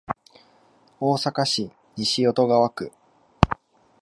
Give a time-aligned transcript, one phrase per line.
[0.99, 2.91] 大阪市西淀川区